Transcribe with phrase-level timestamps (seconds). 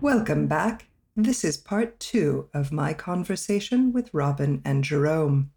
[0.00, 0.86] Welcome back.
[1.16, 5.50] This is part two of my conversation with Robyn and Gerome.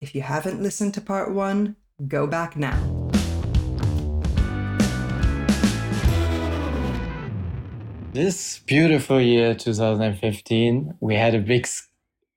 [0.00, 1.76] If you haven't listened to part one,
[2.06, 2.78] go back now.
[8.12, 11.66] This beautiful year, 2015, we had a big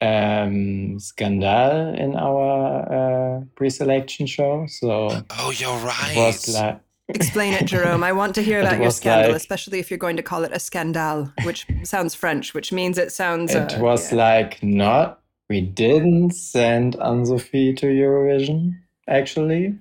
[0.02, 4.68] um, scandal in our uh, pre-selection show.
[4.68, 6.12] So Oh, you're right.
[6.16, 8.04] it was like Explain it, Gerome.
[8.04, 10.52] I want to hear about your scandal, like- especially if you're going to call it
[10.54, 13.54] a scandal, which sounds French, which means it sounds.
[13.54, 14.18] it uh, was yeah.
[14.18, 15.20] like not.
[15.50, 18.80] We didn't send Ann Sophie to Eurovision.
[19.08, 19.78] Actually,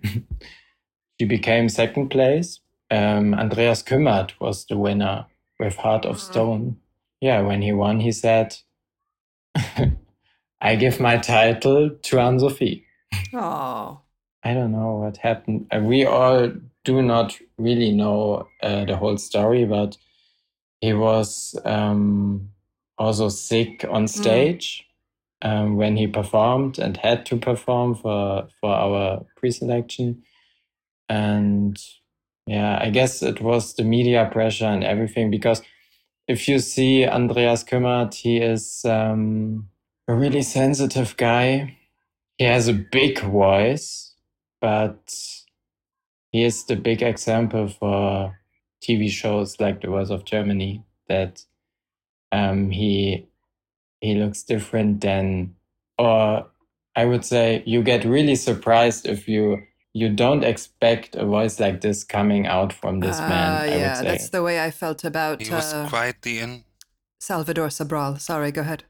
[1.21, 2.59] she became second place.
[2.91, 5.27] Um, Andreas Kümmert was the winner
[5.61, 6.21] with Heart of Mhm.
[6.21, 6.77] Stone.
[7.21, 8.57] Yeah, when he won, he said,
[10.61, 12.85] "I give my title to Ann Sophie."
[13.33, 14.01] Oh.
[14.45, 15.69] I don't know what happened.
[15.71, 16.51] Uh, we all
[16.85, 19.97] do not really know uh, the whole story, but
[20.81, 22.51] he was um,
[22.99, 24.87] also sick on stage
[25.43, 30.23] um, when he performed and had to perform for for our pre-selection.
[31.09, 31.79] And
[32.47, 35.63] yeah, I guess it was the media pressure and everything because
[36.29, 39.69] if you see Andreas Kümmert, he is um,
[40.09, 41.77] a really sensitive guy.
[42.39, 44.15] He has a big voice,
[44.61, 45.15] but
[46.33, 48.37] he is the big example for
[48.83, 51.45] TV shows like The Voice of Germany that
[52.33, 53.29] um, he
[54.01, 55.55] he looks different than,
[55.99, 56.47] or
[56.97, 59.63] I would say you get really surprised if you
[59.95, 63.53] you don't expect a voice like this coming out from this man.
[63.53, 64.05] Ah, I yeah, would say.
[64.05, 66.65] that's the way I felt about He was uh, quite the in,
[67.21, 68.19] Salvador Sobral.
[68.19, 68.85] Sorry, go ahead.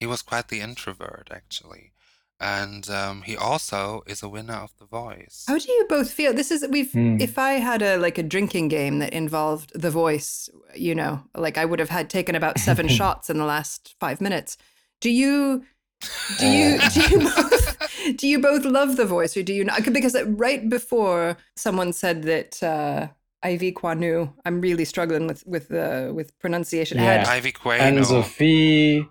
[0.00, 1.92] he was quite the introvert actually,
[2.40, 5.44] and um, he also is a winner of The Voice.
[5.48, 6.32] How do you both feel?
[6.32, 6.92] This is we've.
[6.92, 7.16] Hmm.
[7.20, 11.58] If I had a like a drinking game that involved the voice, you know, like
[11.58, 14.56] I would have had taken about seven shots in the last five minutes.
[15.00, 15.64] Do you?
[16.38, 16.78] Do you?
[16.94, 18.16] Do you both?
[18.16, 19.84] Do you both love the voice, or do you not?
[19.92, 23.08] Because right before someone said that uh,
[23.42, 26.98] Ivy Quainoo, I'm really struggling with with the with pronunciation.
[26.98, 27.24] Yeah.
[27.24, 28.04] Had- Ivy and Quainoo.
[28.04, 29.06] Sophie,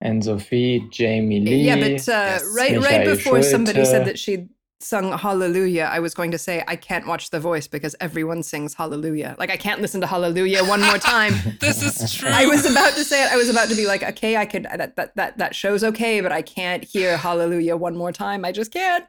[0.00, 1.62] and Sophie, Jamie Lee.
[1.62, 2.44] Yeah, but uh, Yes.
[2.56, 4.48] right right Michael before somebody said that she'd
[4.82, 8.74] sung Hallelujah, I was going to say I can't watch The Voice because everyone sings
[8.74, 9.36] Hallelujah.
[9.38, 11.34] Like I can't listen to Hallelujah one more time.
[11.60, 12.30] this is true.
[12.32, 13.30] I was about to say it.
[13.30, 16.20] I was about to be like, okay, I could that that that that show's okay,
[16.20, 18.44] but I can't hear Hallelujah one more time.
[18.44, 19.04] I just can't.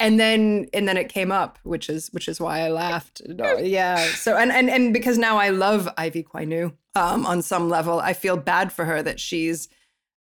[0.00, 3.22] And then and then it came up, which is which is why I laughed.
[3.26, 4.04] No, yeah.
[4.14, 8.12] So and and and because now I love Ivy Quainoo um, on some level, I
[8.12, 9.68] feel bad for her that she's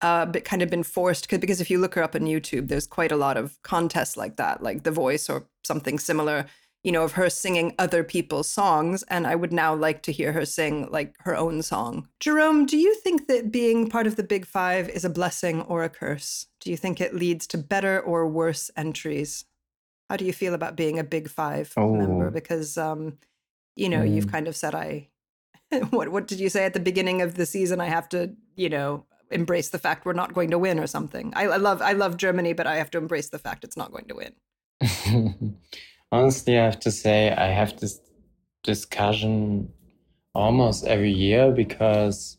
[0.04, 2.87] uh, but kind of been forced because if you look her up on YouTube, there's
[2.87, 6.44] quite a lot of contests like that, like The Voice or something similar,
[6.82, 9.03] you know, of her singing other people's songs.
[9.04, 12.06] And I would now like to hear her sing like her own song.
[12.20, 15.82] Gerome, do you think that being part of the Big Five is a blessing or
[15.84, 16.48] a curse?
[16.60, 19.47] Do you think it leads to better or worse entries?
[20.10, 22.26] How do you feel about being a Big Five member?
[22.28, 22.31] Oh.
[22.31, 23.16] Because, um,
[23.75, 24.32] you know, you've Mm.
[24.32, 25.09] kind of said I.
[25.91, 27.81] what what did you say at the beginning of the season?
[27.81, 31.32] I have to, you know, embrace the fact we're not going to win or something.
[31.34, 33.92] I, I love I love Germany, but I have to embrace the fact it's not
[33.92, 35.56] going to win.
[36.12, 38.00] Honestly, I have to say I have this
[38.62, 39.72] discussion
[40.34, 42.38] almost every year because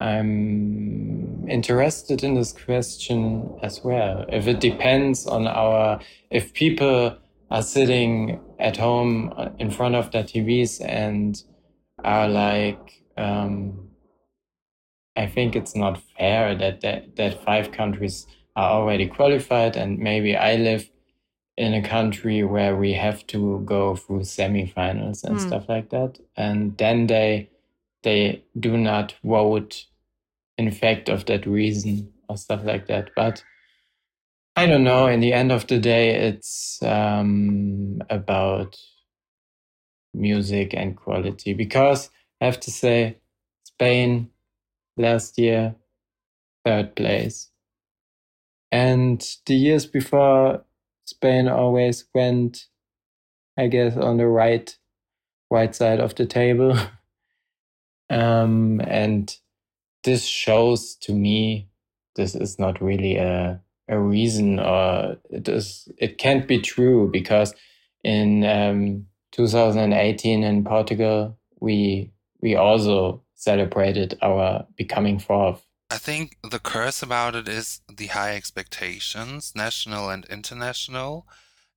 [0.00, 4.24] I'm interested in this question as well.
[4.28, 7.16] If it depends on our, if people
[7.50, 11.42] are sitting at home uh, in front of their TVs and
[12.02, 13.83] are like, um,
[15.16, 18.26] I think it's not fair that, that that five countries
[18.56, 20.90] are already qualified and maybe I live
[21.56, 25.46] in a country where we have to go through semifinals and Hmm.
[25.46, 27.50] stuff like that and then they
[28.02, 29.86] they do not vote
[30.58, 33.44] in fact of that reason or stuff like that but
[34.56, 38.76] i don't know in the end of the day it's um about
[40.14, 42.10] music and quality because
[42.40, 43.18] i have to say
[43.64, 44.30] spain
[44.96, 45.74] last year
[46.64, 47.50] third place
[48.74, 50.64] and the years before
[51.04, 52.66] Spain always went,
[53.56, 54.76] I guess, on the right,
[55.48, 56.76] right side of the table.
[58.10, 59.32] um, and
[60.02, 61.68] this shows to me
[62.16, 65.88] this is not really a a reason, or it is.
[65.98, 67.54] It can't be true because
[68.02, 75.66] in um, 2018 in Portugal, we we also celebrated our becoming fourth.
[75.90, 81.26] I think the curse about it is the high expectations, national and international,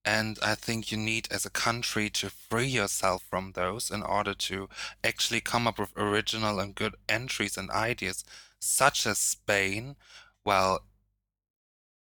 [0.05, 4.33] And I think you need, as a country, to free yourself from those in order
[4.49, 4.69] to
[5.03, 8.23] actually come up with original and good entries and ideas,
[8.59, 9.97] such as Spain.
[10.45, 10.81] Well,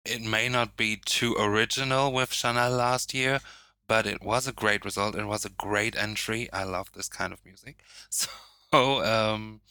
[0.05, 3.41] it may not be too original with Chanel last year,
[3.87, 5.15] but it was a great result.
[5.15, 6.49] It was a great entry.
[6.53, 7.79] I love this kind of music.
[8.09, 8.29] So,
[8.73, 9.61] um,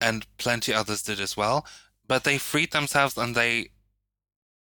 [0.00, 1.66] and plenty others did as well.
[2.06, 3.70] But they freed themselves and they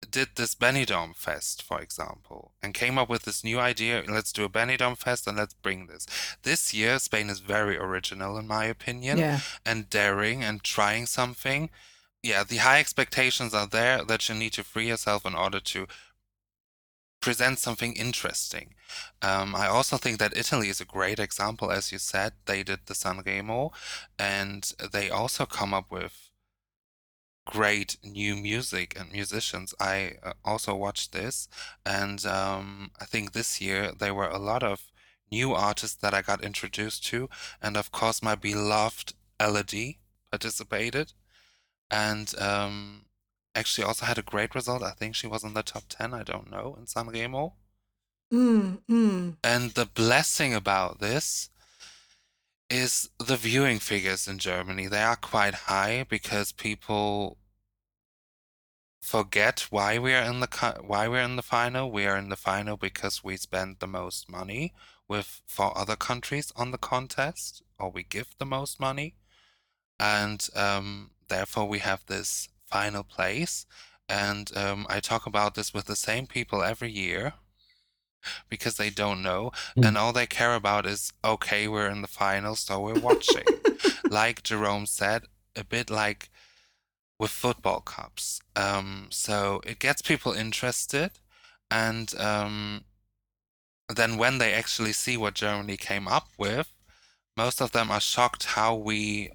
[0.10, 4.04] did this Benidorm Fest, for example, and came up with this new idea.
[4.08, 6.06] Let's do a Benidorm Fest and let's bring this.
[6.44, 9.40] This year, Spain is very original, in my opinion, Yeah.
[9.66, 11.70] and daring and trying something.
[12.24, 15.88] Yeah, the high expectations are there that you need to free yourself in order to
[17.22, 18.74] present something interesting.
[19.22, 22.34] Um, I also think that Italy is a great example, as you said.
[22.46, 23.72] They did the Sanremo,
[24.20, 26.32] and they also come up with
[27.46, 29.74] great new music and musicians.
[29.80, 31.48] I uh, also watched this,
[31.86, 34.92] and um, I think this year there were a lot of
[35.32, 37.30] new artists that I got introduced to,
[37.62, 40.00] and of course my beloved Elodie
[40.32, 41.14] participated,
[41.90, 43.06] and um,
[43.56, 44.84] actually also had a great result.
[44.84, 46.14] I think she was in the top ten.
[46.14, 47.54] I don't know in Sanremo.
[48.34, 49.36] Mm, mm.
[49.44, 51.50] And the blessing about this
[52.70, 54.88] is the viewing figures in Germany.
[54.88, 57.38] They are quite high because people
[59.02, 61.92] forget why we are in the why we're in the final.
[61.92, 64.74] We are in the final because we spend the most money
[65.10, 69.16] with for other countries on the contest, or we give the most money,
[70.00, 73.66] and um, therefore we have this final place.
[74.10, 77.34] And um, I talk about this with the same people every year
[78.50, 79.88] because they don't know, Mm.
[79.88, 83.46] and all they care about is okay, we're in the final, so we're watching.
[84.10, 85.24] like Gerome said,
[85.56, 86.30] a bit like
[87.18, 88.40] with football cups.
[88.56, 91.12] Um, so it gets people interested,
[91.72, 92.84] and um,
[93.90, 96.68] then when they actually see what Germany came up with,
[97.36, 99.32] most of them are shocked how we,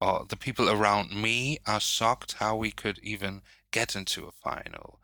[0.00, 5.00] or the people around me, are shocked how we could even get into a final.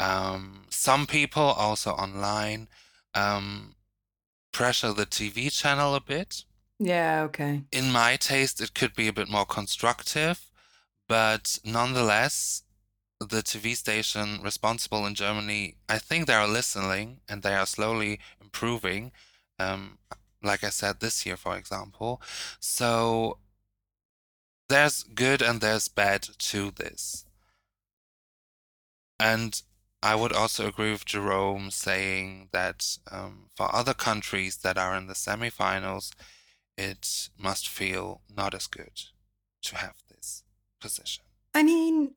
[0.00, 2.68] Um, some people also online
[3.14, 3.76] um,
[4.52, 6.44] pressure the TV channel a bit.
[6.78, 7.62] Yeah, okay.
[7.70, 10.50] In my taste, it could be a bit more constructive,
[11.08, 12.64] but nonetheless,
[13.20, 18.18] the TV station responsible in Germany, I think they are listening and they are slowly
[18.40, 19.12] improving.
[19.58, 19.98] Um,
[20.42, 22.20] like I said, this year, for example.
[22.58, 23.38] So
[24.72, 27.26] there's good and there's bad to this.
[29.20, 29.60] And
[30.02, 35.06] I would also agree with Gerome saying that um, for other countries that are in
[35.08, 36.12] the semifinals,
[36.78, 39.02] it must feel not as good
[39.64, 40.42] to have this
[40.80, 41.22] position.
[41.54, 42.14] I mean,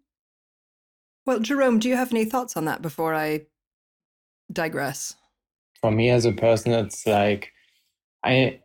[1.25, 3.47] well, Gerome, do you have any thoughts on that before I
[4.51, 5.15] digress?
[5.81, 7.51] For me as a person, it's like
[8.23, 8.61] I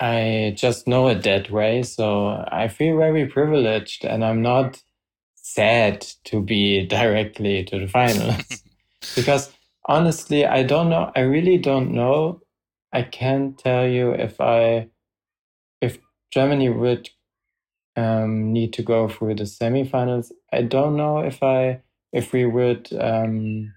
[0.00, 4.80] I just know it that way, so I feel very privileged, and I'm not
[5.34, 8.62] sad to be directly to the finals
[9.16, 9.52] because
[9.86, 11.10] honestly, I don't know.
[11.16, 12.40] I really don't know.
[12.92, 14.88] I can't tell you if I
[15.80, 15.98] if
[16.30, 17.10] Germany would
[17.96, 20.30] um, need to go through the semifinals.
[20.52, 23.74] I don't know if I if we would um,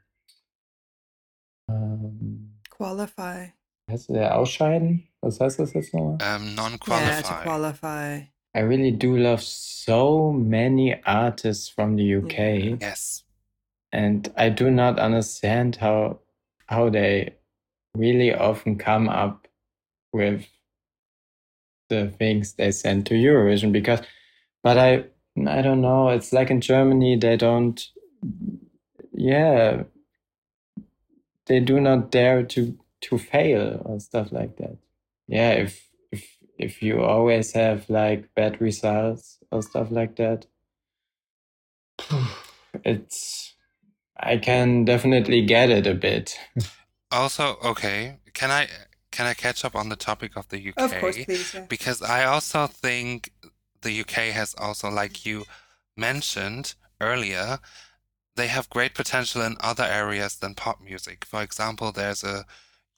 [1.67, 3.53] um, Qualify.
[3.89, 5.10] heißt der ausscheiden?
[5.21, 6.17] Was heißt das jetzt nochmal?
[6.21, 6.55] um,
[6.87, 8.27] Yeah, to qualify.
[8.53, 13.23] I really do love so many artists from the UK, yes.
[13.93, 16.19] and I do not understand how
[16.67, 17.35] how they
[17.95, 19.47] really often come up
[20.11, 20.47] with
[21.89, 24.01] the things they send to Eurovision because
[24.63, 25.05] but I
[25.47, 27.81] I don't know, it's like in Germany they don't
[29.13, 29.83] yeah
[31.45, 34.77] they do not dare to to fail or stuff like that.
[35.31, 40.45] Yeah, if if if you always have like bad results or stuff like that,
[42.83, 43.55] it's
[44.19, 46.37] I can definitely get it a bit.
[47.13, 48.67] Also, okay, can I
[49.11, 50.77] can I catch up on the topic of the UK?
[50.77, 51.53] Of course, please.
[51.53, 51.65] Yeah.
[51.67, 53.31] because I also think
[53.81, 55.45] the UK has also, like you
[55.95, 57.59] mentioned earlier,
[58.35, 61.25] they have great potential in other areas than pop music.
[61.25, 62.45] For example, there's a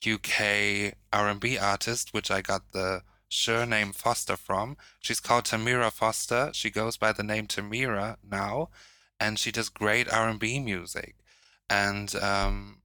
[0.06, 4.78] UK R&B artist which I got the surname Foster from.
[5.00, 6.52] She's called Tamera Foster.
[6.54, 8.70] She goes by the name Tamera now,
[9.20, 11.16] and she does great R&B music.
[11.70, 12.82] And um,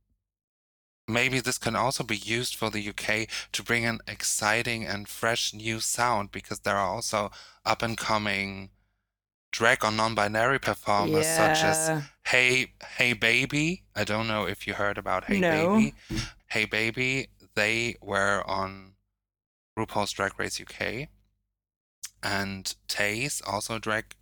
[1.06, 5.52] maybe this can also be used for the UK to bring an exciting and fresh
[5.52, 7.30] new sound because there are also
[7.64, 8.70] up and coming
[9.50, 13.84] drag or non-binary performers such as Hey Hey Baby.
[13.96, 15.74] I don't know if you heard about Hey No.
[15.74, 15.94] Baby.
[16.52, 18.94] Hey Baby, they were on
[19.78, 21.08] RuPaul's Drag Race UK.
[22.22, 24.14] And Tayce, also a drag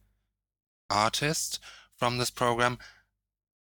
[0.90, 1.60] artist
[1.96, 2.78] from this program.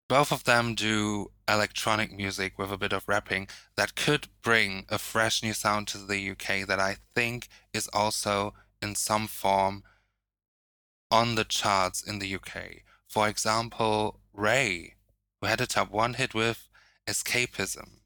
[0.10, 4.98] Both of them do electronic music with a bit of rapping that could bring a
[4.98, 9.84] fresh new sound to the UK that I think is also in some form
[11.12, 12.82] on the charts in the UK.
[13.08, 14.96] For example, Raye,
[15.42, 16.68] who had a top one hit with
[17.08, 17.97] Escapism.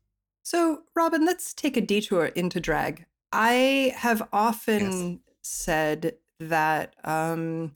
[0.44, 3.06] So, Robyn, let's take a detour into drag.
[3.32, 7.72] I have often said that um,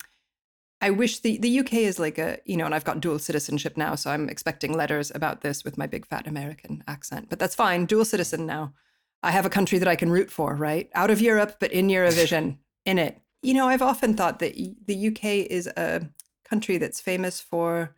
[0.80, 3.76] I wish the, the UK is like a, you know, and I've got dual citizenship
[3.76, 7.54] now, so I'm expecting letters about this with my big fat American accent, but that's
[7.54, 7.86] fine.
[7.86, 8.74] Dual citizen now.
[9.22, 10.90] I have a country that I can root for, right?
[10.94, 13.20] Out of Europe, but in Eurovision, in it.
[13.42, 16.08] You know, I've often thought that the UK is a
[16.44, 17.94] country that's famous for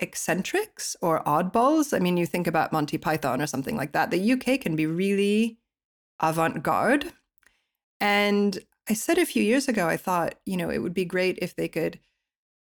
[0.00, 1.94] eccentrics or oddballs.
[1.94, 4.10] I mean, you think about Monty Python or something like that.
[4.10, 5.58] The UK can be really
[6.20, 7.12] avant garde.
[8.00, 11.38] And I said a few years ago, I thought, you know, it would be great
[11.40, 11.98] if they could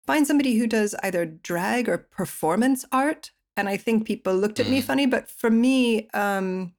[0.04, 3.30] find somebody who does either drag or performance art.
[3.56, 4.84] And I think people looked at me Mm.
[4.84, 6.74] funny, but for me, um,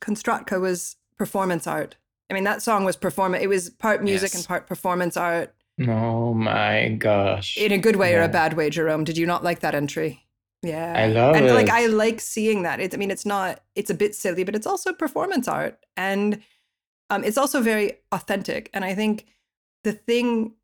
[0.00, 1.96] Konstrakta was performance art.
[2.28, 3.42] I mean, that song was performance.
[3.42, 5.54] It was part music and part performance art
[5.88, 7.56] Oh my gosh.
[7.56, 9.04] in a good way or a bad way, Gerome.
[9.04, 10.26] Did you not like that entry?
[10.62, 10.94] Yeah.
[10.96, 11.70] I love and like.
[11.70, 12.80] I like seeing that.
[12.80, 15.78] It's I mean, it's not it's a bit silly, but it's also performance art.
[15.96, 16.42] And
[17.08, 18.68] um it's also very authentic.
[18.74, 19.26] And I think
[19.84, 20.54] the thing,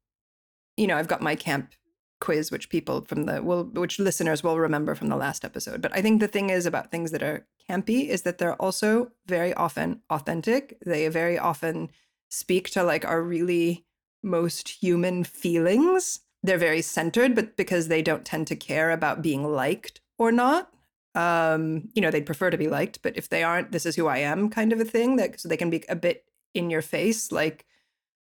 [0.76, 1.72] you know, I've got my camp
[2.20, 5.80] quiz, which people from the will which listeners will remember from the last episode.
[5.80, 9.12] But I think the thing is about things that are campy is that they're also
[9.26, 10.76] very often authentic.
[10.84, 11.90] They very often
[12.28, 13.86] speak to like our really
[14.22, 16.20] most human feelings.
[16.42, 20.70] They're very centered, but because they don't tend to care about being liked or not.
[21.14, 24.06] Um, you know, they'd prefer to be liked, but if they aren't, this is who
[24.06, 25.16] I am kind of a thing.
[25.16, 27.64] That so they can be a bit in your face, like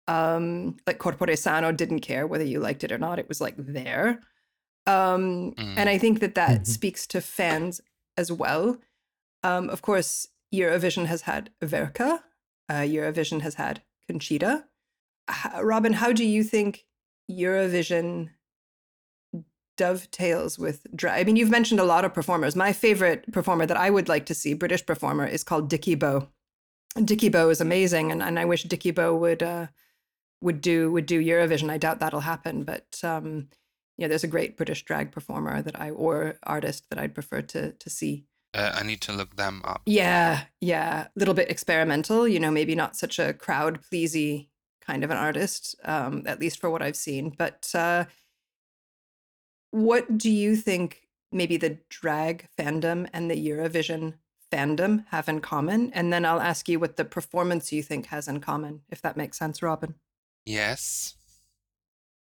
[0.07, 3.19] um like Corpore Sano didn't care whether you liked it or not.
[3.19, 4.21] It was like there.
[4.87, 5.75] Um Mm.
[5.79, 6.67] and I think that that Mhm.
[6.67, 7.81] speaks to fans
[8.19, 8.79] as well.
[9.43, 12.23] Um of course Eurovision has had Verka,
[12.69, 14.67] uh, Eurovision has had Conchita.
[15.63, 16.85] Robyn, how do you think
[17.31, 18.31] Eurovision
[19.77, 21.21] dovetails with drag?
[21.21, 22.57] I mean, you've mentioned a lot of performers.
[22.57, 26.29] My favorite performer that I would like to see, British performer, is called Dickie Beau.
[27.03, 29.67] Dickie Beau is amazing, and, and I wish Dickie Beau would uh,
[30.41, 31.71] would do would do Eurovision.
[31.71, 33.49] I doubt that'll happen, but um,
[33.97, 37.73] yeah, there's a great British drag performer that I or artist that I'd prefer to
[37.73, 38.27] to see.
[38.53, 39.83] Uh, I need to look them up.
[39.87, 42.29] Yeah, yeah, a little bit experimental.
[42.29, 44.51] You know, maybe not such a crowd pleasy
[44.87, 47.31] kind of an artist, um, at least for what I've seen.
[47.37, 48.05] But uh,
[49.71, 51.01] what do you think?
[51.33, 54.15] Maybe the drag fandom and the Eurovision
[54.53, 58.29] fandom have in common, and then I'll ask you what the performance you think has
[58.29, 59.95] in common, if that makes sense, Robyn.
[60.47, 61.17] Yes.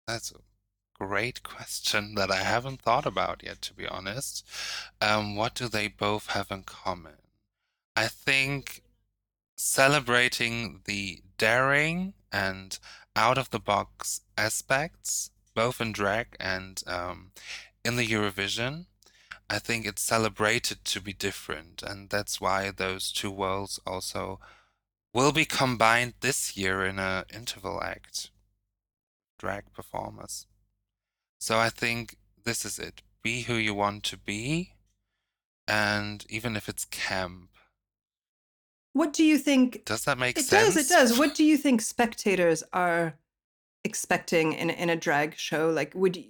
[0.07, 4.47] That's a great question that I haven't thought about yet, to be honest.
[5.01, 7.15] Um, what do they both have in common?
[7.97, 8.83] I think
[9.57, 12.79] celebrating the daring and
[13.17, 17.33] out of the box aspects, both in drag and um,
[17.85, 18.87] in the Eurovision.
[19.49, 24.39] I think it's celebrated to be different, and that's why those two worlds also
[25.13, 28.31] will be combined this year in a interval act
[29.39, 30.47] drag performers.
[31.41, 33.03] So I think this is it.
[33.23, 34.75] Be who you want to be,
[35.67, 37.51] and even if it's camp,
[38.93, 40.75] What do you think does that make It sense?
[40.75, 40.91] It does.
[40.91, 41.19] It does.
[41.19, 43.15] What do you think spectators are
[43.85, 45.71] expecting in in a drag show?
[45.71, 46.25] Like, would you,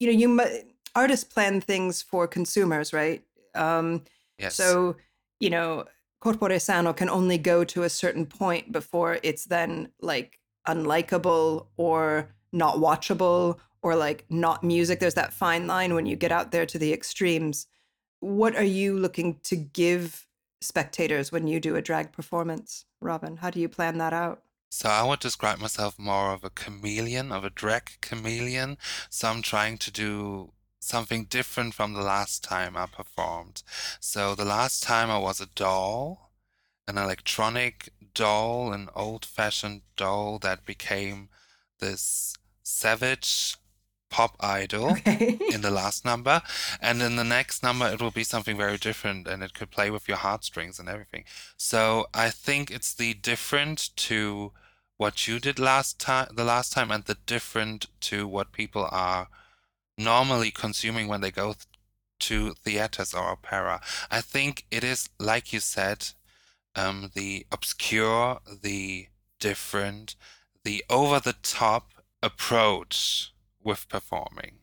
[0.00, 0.62] you know, you mu-
[0.94, 3.22] artists plan things for consumers, right?
[3.54, 4.02] Um,
[4.38, 4.56] Yes.
[4.56, 4.96] So,
[5.40, 5.84] you know,
[6.20, 12.34] Corpore Sano can only go to a certain point before it's then like unlikable or
[12.52, 15.00] not watchable or like not music.
[15.00, 17.66] There's that fine line when you get out there to the extremes.
[18.20, 20.26] What are you looking to give
[20.64, 23.36] spectators when you do a drag performance, Robyn?
[23.36, 24.42] How do you plan that out?
[24.70, 28.76] So I would describe myself more of a chameleon, of a drag chameleon.
[29.08, 33.62] So I'm trying to do something different from the last time I performed.
[34.00, 36.32] So the last time I was a doll,
[36.88, 41.28] an electronic doll, an old-fashioned doll that became
[41.78, 43.56] this savage
[44.14, 45.36] pop idol Okay.
[45.52, 46.40] in the last number.
[46.80, 49.90] And in the next number, it will be something very different and it could play
[49.90, 51.24] with your heartstrings and everything.
[51.56, 54.52] So I think it's the different to
[54.96, 59.26] what you did last time, the last time, and the different to what people are
[59.98, 61.66] normally consuming when they go th-
[62.20, 63.80] to theaters or opera.
[64.12, 66.10] I think it is, like you said,
[66.76, 69.08] um, the obscure, the
[69.40, 70.14] different,
[70.62, 71.90] the over the top
[72.22, 73.33] approach
[73.64, 74.58] with performing.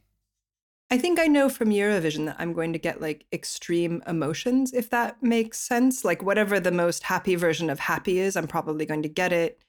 [0.91, 4.89] I think I know from Eurovision that I'm going to get like extreme emotions, if
[4.89, 6.03] that makes sense.
[6.03, 9.63] Like whatever the most happy version of happy is, I'm probably going to get it.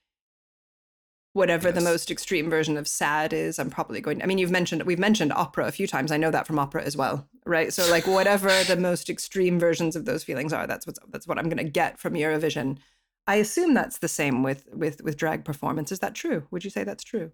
[1.33, 4.19] Whatever the most extreme version of sad is, I'm probably going.
[4.19, 4.25] to.
[4.25, 6.11] I mean, you've mentioned we've mentioned opera a few times.
[6.11, 7.73] I know that from opera as well, right?
[7.73, 11.39] So like whatever the most extreme versions of those feelings are, that's what's that's what
[11.39, 12.79] I'm going to get from Eurovision.
[13.27, 15.93] I assume that's the same with with with drag performance.
[15.93, 16.49] Is that true?
[16.51, 17.31] Would you say that's true?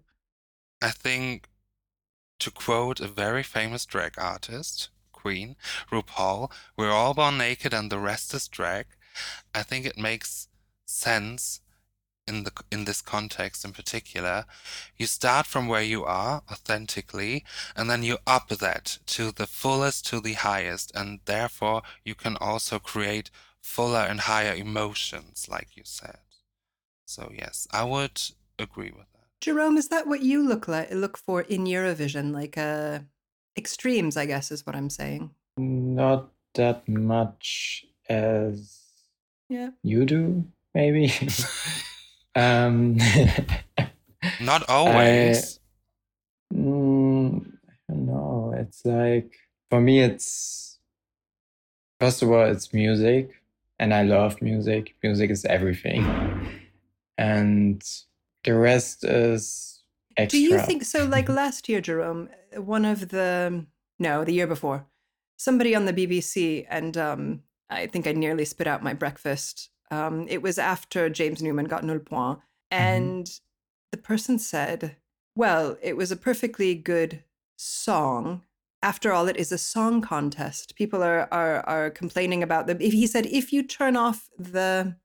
[0.81, 1.49] I think,
[2.39, 5.55] to quote a very famous drag artist, Queen,
[5.91, 8.85] RuPaul, we're all born naked and the rest is drag.
[9.53, 10.47] I think it makes
[10.85, 11.61] sense
[12.29, 14.45] in the in this context in particular.
[14.95, 17.43] You start from where you are authentically,
[17.75, 22.37] and then you up that to the fullest, to the highest, and therefore you can
[22.37, 23.31] also create
[23.61, 26.19] fuller and higher emotions, like you said.
[27.05, 28.21] So yes, I would
[28.57, 29.18] agree with that.
[29.41, 32.33] Gerome, is that what you look like look for in Eurovision?
[32.33, 32.99] Like uh
[33.57, 35.31] extremes, I guess is what I'm saying.
[35.57, 38.77] Not that much as
[39.49, 39.71] Yeah.
[39.83, 41.11] you do, maybe.
[42.35, 42.97] um,
[44.39, 45.59] Not always.
[46.53, 48.53] Mm, I don't know.
[48.57, 49.35] It's like
[49.69, 50.79] for me, it's
[51.99, 53.29] first of all, it's music,
[53.77, 54.95] and I love music.
[55.03, 56.03] Music is everything,
[57.17, 57.83] and
[58.43, 59.81] the rest is
[60.17, 60.39] extra.
[60.39, 61.05] Do you think so?
[61.05, 63.65] Like last year, Gerome, one of the
[63.99, 64.85] no, the year before,
[65.37, 69.69] somebody on the BBC, and um, I think I nearly spit out my breakfast.
[69.91, 72.39] Um, it was after James Newman got null point,
[72.71, 73.29] and
[73.91, 74.95] the person said,
[75.35, 77.23] "Well, it was a perfectly good
[77.57, 78.43] song."
[78.81, 80.75] After all, it is a song contest.
[80.75, 82.77] People are are are complaining about them.
[82.79, 84.95] If he said, if you turn off the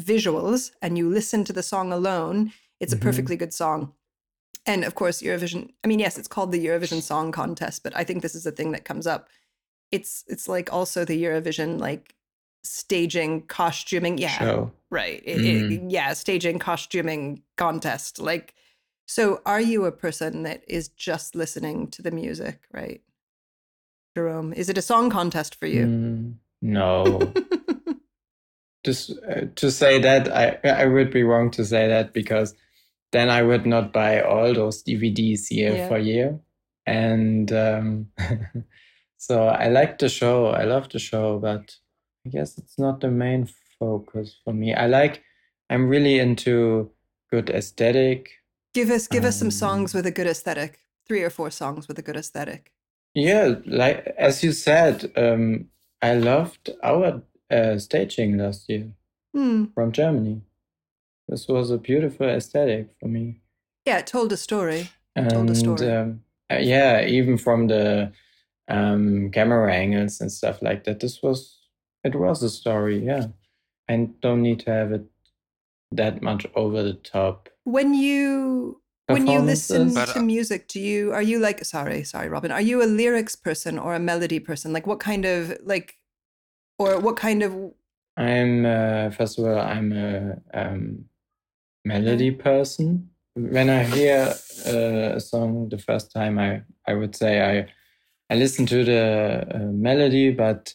[0.00, 2.98] visuals and you listen to the song alone, it's Mhm.
[2.98, 3.92] a perfectly good song.
[4.66, 5.72] And of course, Eurovision.
[5.82, 8.52] I mean, yes, it's called the Eurovision Song Contest, but I think this is a
[8.52, 9.28] thing that comes up.
[9.90, 12.14] It's it's like also the Eurovision like
[12.64, 14.18] staging, costuming.
[14.18, 14.72] Yeah, show?
[14.90, 15.20] right.
[15.24, 18.20] It- it- yeah, staging, costuming contest.
[18.20, 18.54] Like,
[19.06, 23.02] so are you a person that is just listening to the music, right?
[24.16, 25.86] Gerome, is it a song contest for you?
[25.86, 27.32] Mm, no.
[28.84, 32.54] Just uh, to say that, I I would be wrong to say that because
[33.12, 35.88] then I would not buy all those DVDs year Yeah.
[35.88, 36.40] for year,
[36.86, 38.08] and um,
[39.18, 40.46] so I like the show.
[40.46, 41.76] I love the show, but
[42.26, 44.74] I guess it's not the main focus for me.
[44.74, 45.22] I like.
[45.70, 46.90] I'm really into
[47.30, 48.28] good aesthetic.
[48.74, 50.80] give us give us some songs Um, with a good aesthetic.
[51.06, 52.72] Three or four songs with a good aesthetic.
[53.14, 55.66] Yeah, like as you said, um,
[56.02, 58.92] I loved our uh, staging last year.
[59.34, 59.64] Hmm.
[59.74, 60.42] from Germany.
[61.26, 63.40] This was a beautiful aesthetic for me.
[63.86, 64.90] Yeah, it told a story.
[65.16, 65.90] And Told a story.
[65.90, 68.12] um, uh, yeah, even from the
[68.68, 71.58] um, camera angles and stuff like that, this was
[72.04, 73.04] it was a story.
[73.04, 73.28] Yeah,
[73.88, 75.04] I don't need to have it
[75.92, 77.48] that much over the top.
[77.64, 79.94] When you when you listen performances.
[79.94, 82.84] But, to uh, music, do you are you like sorry, sorry, Robyn, are you a
[82.84, 84.72] lyrics person or a melody person?
[84.72, 85.96] Like what kind of like
[86.82, 87.72] or what kind of
[88.16, 91.04] I'm uh, first of all, I'm a um,
[91.84, 93.08] melody person.
[93.34, 94.34] When I hear
[94.66, 97.72] uh, a song the first time, I I would say I
[98.32, 100.74] I listen to the uh, melody, but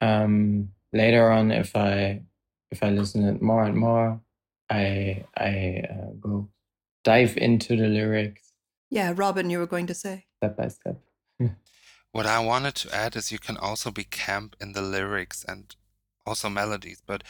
[0.00, 2.22] um, later on, if I
[2.70, 4.20] if I listen it more and more,
[4.68, 6.48] I I uh, go
[7.04, 8.52] dive into the lyrics
[8.90, 10.26] Yeah, Robyn, you were going to say.
[10.36, 11.00] step by step.
[12.12, 15.74] What I wanted to add is you can also be camp in the lyrics and
[16.26, 17.02] also melodies.
[17.06, 17.22] But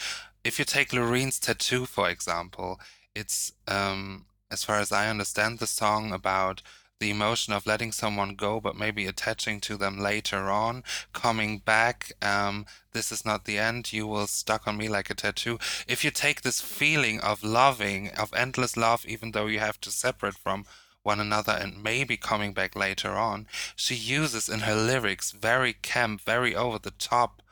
[0.45, 2.81] if you take Loreen's Tattoo, for example,
[3.15, 6.63] it's, um, as far as I understand the song, about
[7.01, 12.13] the emotion of letting someone go, but maybe attaching to them later on, coming back.
[12.21, 13.93] Um, this is not the end.
[13.93, 15.59] You will stuck on me like a tattoo.
[15.87, 19.91] If you take this feeling of loving, of endless love, even though you have to
[19.91, 20.65] separate from
[21.03, 26.21] one another and maybe coming back later on, she uses in her lyrics very camp,
[26.21, 27.43] very over the top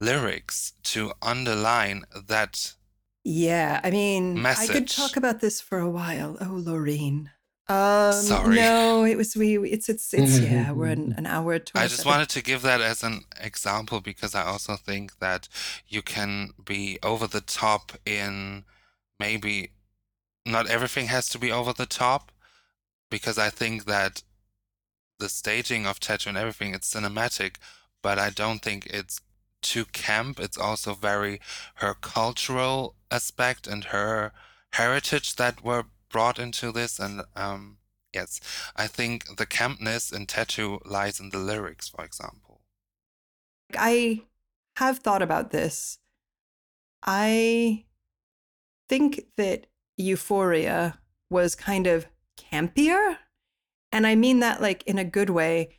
[0.00, 2.74] lyrics to underline that.
[3.24, 6.36] Yeah, I mean, I could talk about this for a while.
[6.40, 7.30] Oh, Loreen.
[7.70, 8.56] Um, Sorry.
[8.56, 9.58] No, it was we.
[9.58, 10.72] It's it's it's yeah.
[10.72, 11.54] We're an, an hour.
[11.54, 11.88] I 27.
[11.90, 15.48] just wanted to give that as an example because I also think that
[15.86, 18.64] you can be over the top in
[19.20, 19.72] maybe
[20.46, 22.32] not everything has to be over the top
[23.10, 24.22] because I think that
[25.18, 27.56] the staging of tattoo and everything it's cinematic,
[28.02, 29.20] but I don't think it's
[29.62, 30.38] too camp.
[30.38, 31.40] It's also very
[31.76, 34.32] her cultural aspect and her
[34.74, 37.78] heritage that were brought into this and um
[38.14, 38.40] yes,
[38.76, 42.62] I think the campness in tattoo lies in the lyrics, for example.
[43.76, 44.22] I
[44.76, 45.98] have thought about this.
[47.02, 47.84] I
[48.88, 49.66] think that
[49.96, 50.98] Euphoria
[51.30, 52.06] was kind of
[52.52, 53.18] campier.
[53.92, 55.78] And I mean that like in a good way,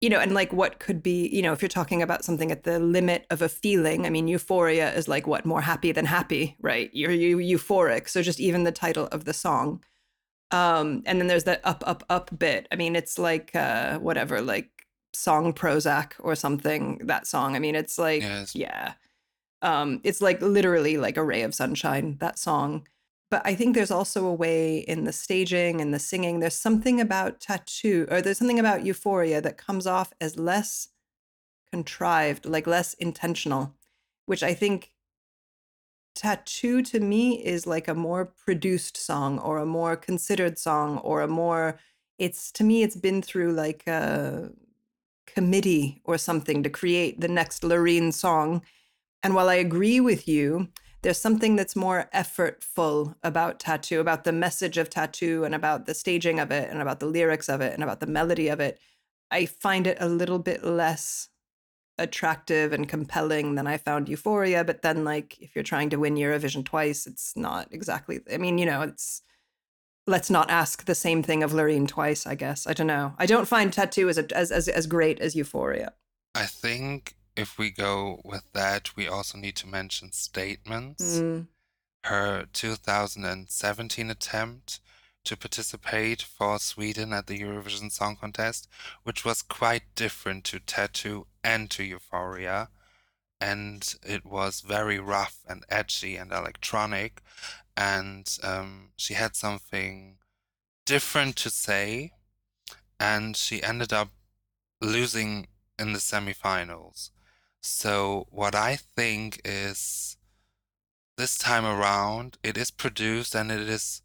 [0.00, 2.64] you know, and like what could be, you know, if you're talking about something at
[2.64, 6.56] the limit of a feeling, I mean, euphoria is like what more happy than happy,
[6.60, 6.90] right?
[6.92, 8.08] You're you euphoric.
[8.08, 9.82] So just even the title of the song.
[10.50, 12.68] Um, and then there's that up, up, up bit.
[12.70, 14.70] I mean, it's like uh whatever, like
[15.14, 17.56] song Prozac or something, that song.
[17.56, 18.54] I mean, it's like, Yes.
[18.54, 18.94] yeah.
[19.62, 22.86] Um, it's like literally like a ray of sunshine, that song.
[23.34, 27.00] But I think there's also a way in the staging and the singing, there's something
[27.00, 30.90] about tattoo, or there's something about euphoria that comes off as less
[31.68, 33.74] contrived, like less intentional,
[34.26, 34.92] which I think
[36.14, 41.20] tattoo to me is like a more produced song or a more considered song or
[41.20, 41.80] a more
[42.20, 44.52] it's to me it's been through like a
[45.26, 48.62] committee or something to create the next Loreen song.
[49.24, 50.68] And while I agree with you,
[51.04, 55.94] there's something that's more effortful about tattoo, about the message of tattoo and about the
[55.94, 58.80] staging of it and about the lyrics of it and about the melody of it.
[59.30, 61.28] I find it a little bit less
[61.98, 64.64] attractive and compelling than I found Euphoria.
[64.64, 68.56] But then, like, if you're trying to win Eurovision twice, it's not exactly, I mean,
[68.56, 69.20] you know, it's,
[70.06, 72.66] let's not ask the same thing of Loreen twice, I guess.
[72.66, 73.14] I don't know.
[73.18, 75.92] I don't find tattoo as, a, as, as, as great as Euphoria.
[76.34, 81.18] I think if we go with that, we also need to mention statements.
[81.18, 81.48] Mm.
[82.04, 84.80] Her 2017 attempt
[85.24, 88.68] to participate for Sweden at the Eurovision Song Contest,
[89.04, 92.68] which was quite different to Tattoo and to Euphoria.
[93.40, 97.20] And it was very rough and edgy and electronic.
[97.76, 100.18] And um, she had something
[100.86, 102.12] different to say.
[103.00, 104.10] And she ended up
[104.80, 107.10] losing in the semifinals.
[107.66, 110.18] So, what I think is
[111.16, 114.02] this time around, it is produced and it is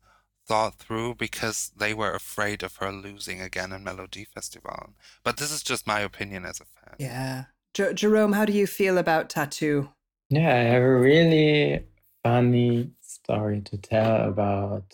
[0.48, 4.94] thought through because they were afraid of her losing again in Melody Festival.
[5.26, 6.96] But this is just my opinion as a fan.
[7.00, 7.44] Yeah.
[7.74, 9.90] Jer- Gerome, how do you feel about tattoo?
[10.30, 11.84] Yeah, I have a really
[12.24, 14.94] funny story to tell about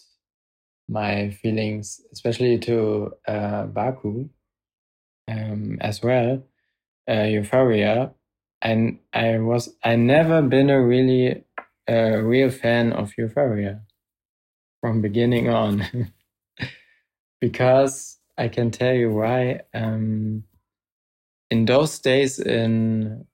[0.90, 4.28] my feelings, especially to uh, Baku
[5.28, 6.44] um, as well,
[7.08, 8.12] uh, Euphoria.
[8.66, 11.46] And I was, I never been a really
[11.88, 13.82] uh, real fan of Euphoria
[14.82, 16.12] from beginning on,
[17.42, 19.62] because I can tell you why.
[19.74, 20.46] Um,
[21.52, 23.26] in those days, in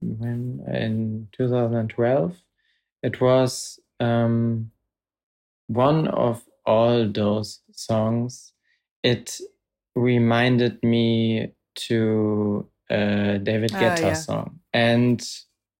[0.00, 2.36] when in 2012,
[3.02, 4.72] it was um,
[5.68, 8.52] one of all those songs.
[9.02, 9.40] It
[9.94, 11.54] reminded me
[11.88, 14.12] to a David Ah, Guetta yeah.
[14.14, 15.22] song, and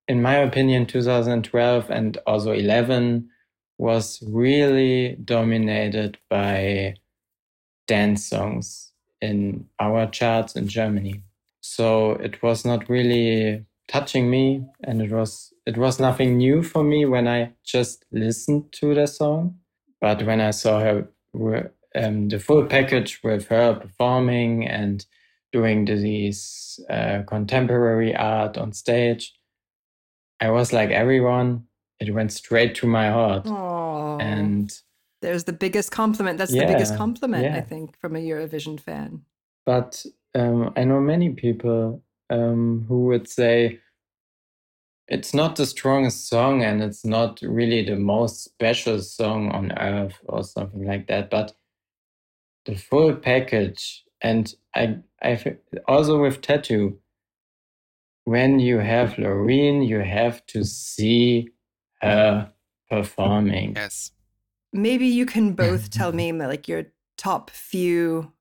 [0.08, 3.28] in my opinion, 2012 and also 11
[3.78, 6.94] was really dominated by
[7.86, 11.22] dance songs in our charts in Germany.
[11.60, 16.82] So it was not really touching me and it was it was nothing new for
[16.84, 19.58] me when I just listened to the song.
[20.00, 21.08] But when I saw her
[21.94, 25.04] um, the full package with her performing and
[25.52, 29.34] doing these uh, contemporary art on stage,
[30.40, 31.64] I was like everyone.
[32.00, 34.72] It went straight to my heart, Oh, and
[35.22, 36.38] there's the biggest compliment.
[36.38, 39.22] That's the biggest Yeah, compliment, I think, from a Eurovision fan.
[39.66, 43.80] but um, I know many people um, who would say
[45.08, 50.18] it's not the strongest song and it's not really the most special song on earth
[50.28, 51.30] or something like that.
[51.30, 51.54] But
[52.66, 55.56] the full package, and I, I f-
[55.86, 56.98] also with tattoo,
[58.24, 61.50] when you have Loreen, you have to see
[62.00, 62.52] her
[62.88, 63.74] performing.
[63.74, 64.12] Yes.
[64.72, 66.86] Maybe you can both tell me like your
[67.18, 68.32] top few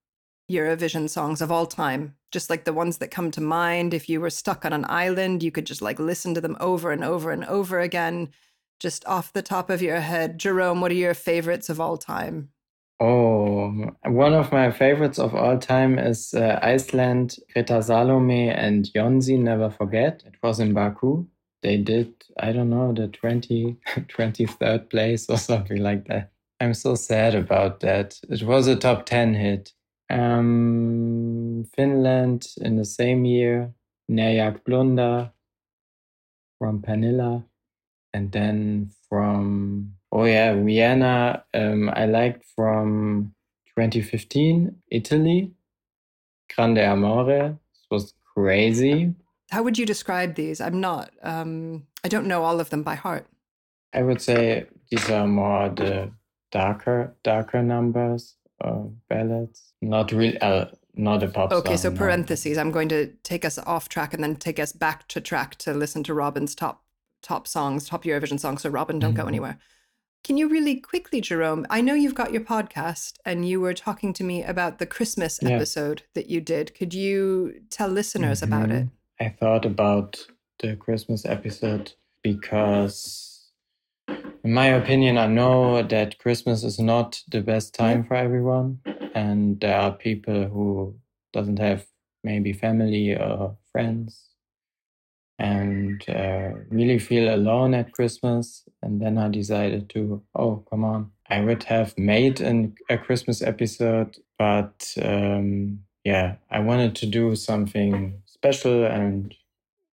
[0.50, 3.94] Eurovision songs of all time, just like the ones that come to mind.
[3.94, 6.92] If you were stuck on an island, you could just like listen to them over
[6.92, 8.30] and over and over again,
[8.80, 10.38] just off the top of your head.
[10.38, 12.50] Gerome, what are your favorites of all time?
[13.04, 13.74] Oh,
[14.06, 19.72] one of my favorites of all time is uh, Iceland, Greta Salome and Jonsi, Never
[19.72, 20.22] Forget.
[20.28, 21.26] It was in Baku.
[21.64, 26.32] They did, I don't know, the 20, 23rd place or something like that.
[26.60, 28.20] I'm so sad about that.
[28.30, 29.74] It was a top 10 hit.
[30.12, 33.74] Um, Finland in the same year,
[34.08, 35.30] När jag blundar
[36.60, 37.44] from Pernilla.
[38.14, 43.34] And then from, oh yeah, Vienna, um, I liked from
[43.78, 45.52] 2015, Italy,
[46.56, 47.58] Grande Amore.
[47.74, 49.14] This was crazy.
[49.52, 50.62] How would you describe these?
[50.62, 53.28] I'm not, um, I don't know all of them by heart.
[53.94, 56.12] I would say these are more the
[56.52, 59.74] darker, darker numbers or ballads.
[59.82, 62.00] Not really, uh, not a pop Okay, so song, no.
[62.00, 62.58] parentheses.
[62.58, 65.74] I'm going to take us off track and then take us back to track to
[65.74, 66.84] listen to Robyn's top
[67.22, 68.64] top songs, top Eurovision songs.
[68.64, 69.28] So Robyn, don't go Mhm.
[69.28, 69.58] anywhere.
[70.24, 71.66] Can you really quickly, Gerome?
[71.70, 75.40] I know you've got your podcast and you were talking to me about the Christmas
[75.42, 75.50] Yeah.
[75.50, 76.76] episode that you did.
[76.76, 78.88] Could you tell listeners about mm-hmm.
[78.88, 78.88] it?
[79.20, 80.28] I thought about
[80.60, 83.52] the Christmas episode because,
[84.44, 88.80] in my opinion, I know that Christmas is not the best time for everyone,
[89.16, 90.96] and there are people who
[91.34, 91.88] doesn't have
[92.24, 94.31] maybe family or friends,
[95.42, 98.64] and uh, really feel alone at Christmas.
[98.84, 103.42] And then I decided to, oh, come on, I would have made an, a Christmas
[103.42, 109.34] episode, but um, yeah, I wanted to do something special, and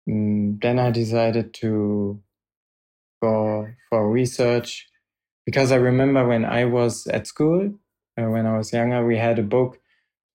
[0.07, 2.21] mm, then I decided to
[3.23, 4.87] go for research
[5.45, 7.73] because I remember when I was at school,
[8.19, 9.79] uh, when I was younger, we had a book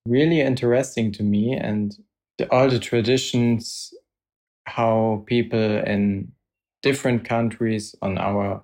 [0.06, 1.96] really interesting to me, and
[2.38, 3.94] the, all the traditions,
[4.66, 6.32] how people in
[6.82, 8.62] different countries on our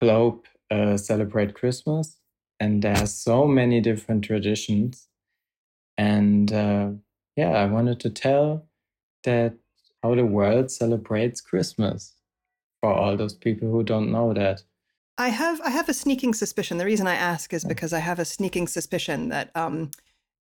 [0.00, 2.18] globe uh, celebrate Christmas,
[2.60, 5.08] and there are so many different traditions,
[5.96, 6.90] and uh,
[7.36, 8.66] yeah, I wanted to tell
[9.24, 9.54] that
[10.02, 12.14] how the world celebrates Christmas
[12.80, 14.62] for all those people who don't know that.
[15.16, 16.78] I have I have a sneaking suspicion.
[16.78, 19.90] The reason I ask is because I have a sneaking suspicion that um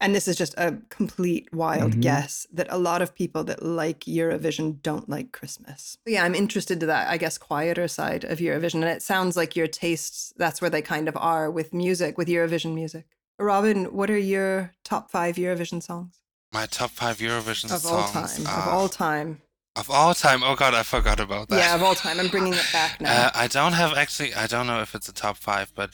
[0.04, 2.02] and this is just a complete wild Mhm.
[2.02, 5.98] guess that a lot of people that like Eurovision don't like Christmas.
[6.06, 9.56] Yeah, I'm interested to that I guess quieter side of Eurovision and it sounds like
[9.60, 13.06] your tastes that's where they kind of are with music with Eurovision music.
[13.40, 16.14] Robyn, what are your top 5 Eurovision songs
[16.52, 17.86] My top five Eurovision songs.
[17.86, 18.48] of all time?
[18.48, 19.42] are- Of all time.
[19.76, 20.44] Of all time.
[20.44, 21.58] Oh god, I forgot about that.
[21.58, 22.20] Yeah, of all time.
[22.20, 23.12] I'm bringing it back now.
[23.12, 24.32] Uh, I don't have actually.
[24.36, 25.90] I don't know if it's a top five, but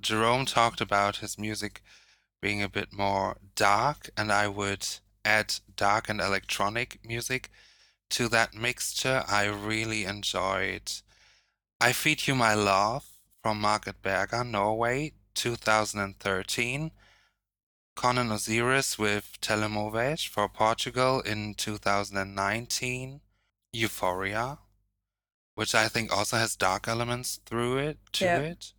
[0.00, 1.82] Gerome talked about his music
[2.44, 4.86] being a bit more dark, and I would
[5.24, 7.50] add dark and electronic music
[8.10, 9.24] to that mixture.
[9.26, 10.92] I really enjoyed
[11.80, 13.06] "I Feed You My Love"
[13.42, 16.90] from Margaret Berger, Norway, 2013.
[17.96, 23.22] Conan Osiris with Telemóveis for Portugal in 2019.
[23.72, 24.58] Euphoria,
[25.54, 28.38] which I think also has dark elements through it to Yeah.
[28.40, 28.73] it.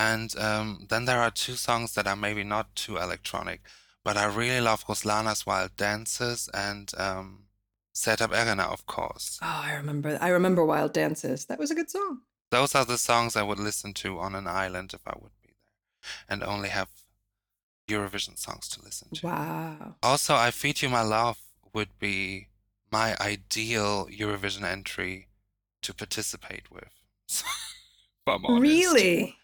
[0.00, 3.60] And um, then there are two songs that are maybe not too electronic,
[4.02, 7.44] but I really love Ruslana's Wild Dances and um,
[7.94, 9.38] Sertab Erener, of course.
[9.42, 11.44] oh, I remember I remember Wild Dances.
[11.44, 12.22] That was a good song.
[12.50, 15.50] Those are the songs I would listen to on an island if I would be
[15.52, 16.88] there and only have
[17.86, 19.26] Eurovision songs to listen to.
[19.26, 19.96] Wow.
[20.02, 21.40] Also, I Feed You My Love
[21.74, 22.48] would be
[22.90, 25.28] my ideal Eurovision entry
[25.82, 26.94] to participate with.
[27.28, 27.44] if
[28.26, 28.62] I'm honest.
[28.62, 29.36] Really?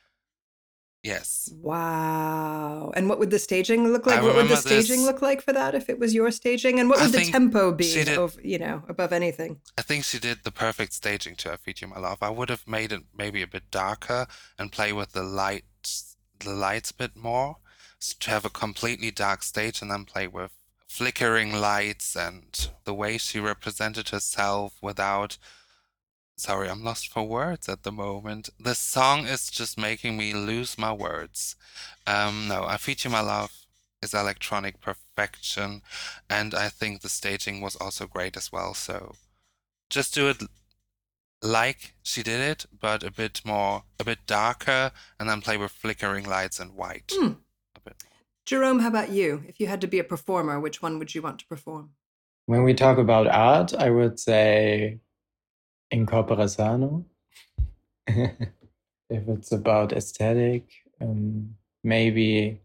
[1.06, 1.48] Yes.
[1.62, 2.90] Wow.
[2.96, 4.18] And what would the staging look like?
[4.18, 6.30] I what would the remember this- staging look like for that if it was your
[6.32, 6.80] staging?
[6.80, 9.60] And what I would the tempo be did- of, you know, above anything?
[9.78, 12.18] I think she did the perfect staging to I Feed You My Love.
[12.22, 14.26] I would have made it maybe a bit darker
[14.58, 17.58] and play with the lights, the lights a bit more,
[18.20, 20.50] to have a completely dark stage and then play with
[20.88, 25.38] flickering lights and the way she represented herself without.
[26.38, 28.50] Sorry, I'm lost for words at the moment.
[28.60, 31.56] The song is just making me lose my words.
[32.06, 33.52] Um, no, I Feed You My Love
[34.02, 35.80] is electronic perfection,
[36.28, 38.74] and I think the staging was also great as well.
[38.74, 39.14] So
[39.88, 40.42] just do it
[41.42, 45.72] like she did it, but a bit more, a bit darker, and then play with
[45.72, 47.12] flickering lights and white.
[47.14, 47.32] Hmm.
[47.76, 48.04] A bit.
[48.44, 49.42] Gerome, how about you?
[49.48, 51.92] If you had to be a performer, which one would you want to perform?
[52.44, 55.00] When we talk about art, I would say
[55.90, 57.04] Incorpore Sano.
[58.06, 58.32] if
[59.10, 60.68] it's about aesthetic,
[61.00, 62.60] um, maybe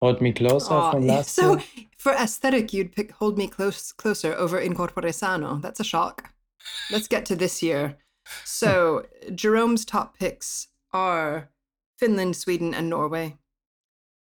[0.00, 1.86] Hold Me Closer Aw, from last so year.
[1.96, 5.56] for aesthetic, you'd pick Hold Me Close Closer over Incorpore Sano.
[5.56, 6.32] That's a shock.
[6.90, 7.98] Let's get to this year.
[8.44, 11.50] So Gerome's top picks are
[11.98, 13.38] Finland, Sweden, and Norway.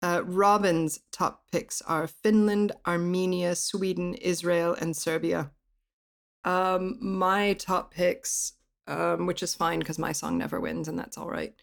[0.04, 5.52] Uh, Robyn's top picks are Finland, Armenia, Sweden, Israel, and Serbia.
[6.44, 8.54] Um, my top picks,
[8.88, 11.54] um, which is fine because my song never wins, and that's all right.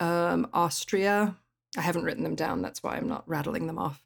[0.00, 1.36] um, Austria.
[1.76, 2.62] I haven't written them down.
[2.62, 4.02] That's why I'm not rattling them off.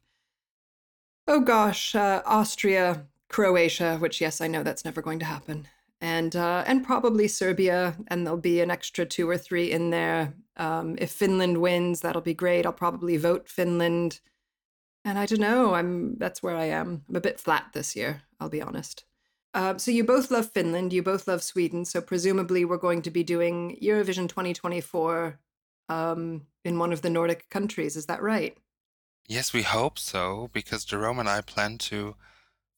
[1.27, 5.67] Oh gosh, uh, Austria, Croatia, which yes, I know that's never going to happen,
[6.01, 10.33] and uh, and probably Serbia, and there'll be an extra two or three in there.
[10.57, 12.65] Um, if Finland wins, that'll be great.
[12.65, 14.19] I'll probably vote Finland,
[15.05, 15.73] and I don't know.
[15.75, 17.03] I'm that's where I am.
[17.07, 18.23] I'm a bit flat this year.
[18.39, 19.05] I'll be honest.
[19.53, 21.83] Uh, so you both love Finland, you both love Sweden.
[21.85, 25.39] So presumably we're going to be doing Eurovision 2024
[25.89, 27.95] um, in one of the Nordic countries.
[27.95, 28.57] Is that right?
[29.27, 32.15] Yes, we hope so, because Gerome and I plan to,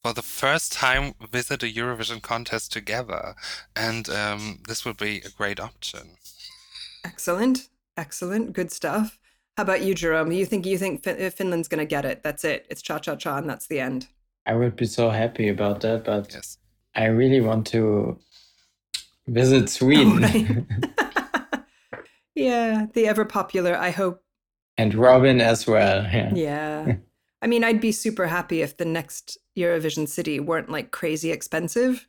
[0.04, 3.36] for the first time, visit a Eurovision contest together,
[3.76, 6.18] and um, this would be a great option.
[7.06, 9.20] Excellent, excellent, good stuff.
[9.58, 10.32] How about you, Gerome?
[10.32, 12.24] You think you think fin- Finland's going to get it?
[12.24, 12.66] That's it.
[12.70, 14.08] It's cha cha cha, and that's the end.
[14.46, 16.58] I would be so happy about that, but Yes.
[16.96, 18.20] I really want to
[19.28, 20.24] visit Sweden.
[20.24, 21.64] Oh, right.
[22.36, 23.76] yeah, the ever popular.
[23.76, 24.22] I hope.
[24.78, 26.04] and Robyn as well.
[26.04, 26.34] Yeah.
[26.34, 26.96] Yeah.
[27.42, 32.08] I mean, I'd be super happy if the next Eurovision city weren't like crazy expensive.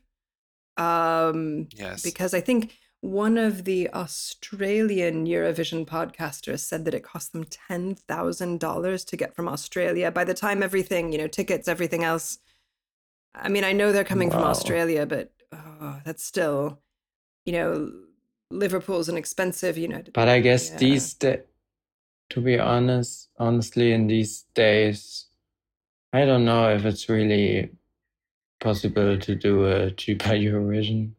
[0.77, 2.01] Um, Yes.
[2.03, 7.95] because I think one of the Australian Eurovision podcasters said that it cost them ten
[7.95, 10.09] thousand dollars to get from Australia.
[10.11, 12.39] By the time everything, you know, tickets, everything else.
[13.35, 16.79] I mean, I know they're coming from Australia, but oh, that's still,
[17.45, 17.91] you know,
[18.51, 20.03] Liverpool's an expensive, you know.
[20.13, 20.77] But I guess Yeah.
[20.77, 21.43] these da-
[22.31, 25.25] to be honest, honestly, in these days,
[26.13, 27.69] I don't know if it's really
[28.59, 31.11] possible to do a cheaper Eurovision.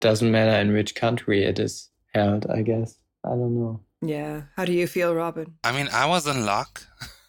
[0.00, 2.96] Doesn't matter in which country it is held, I guess.
[3.24, 3.80] I don't know.
[4.02, 4.42] Yeah.
[4.56, 5.54] How do you feel, Robyn?
[5.64, 6.86] I mean, I was in luck.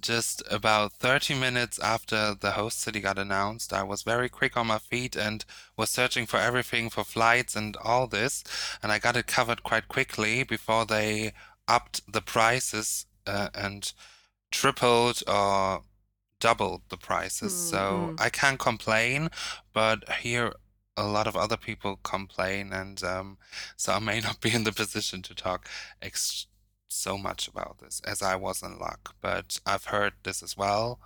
[0.00, 4.66] Just about 30 minutes after the host city got announced, I was very quick on
[4.68, 5.44] my feet and
[5.76, 8.44] was searching for everything for flights and all this.
[8.82, 11.32] And I got it covered quite quickly before they
[11.68, 13.92] upped the prices uh, and
[14.50, 15.82] tripled or
[16.40, 17.54] doubled the prices.
[17.54, 18.22] So Mhm.
[18.22, 19.30] I can't complain,
[19.72, 20.54] but here
[20.96, 23.38] a lot of other people complain, and um,
[23.76, 25.68] so I may not be in the position to talk
[26.02, 26.46] ex-
[26.88, 29.14] so much about this as I was in luck.
[29.20, 31.00] But I've heard this as well,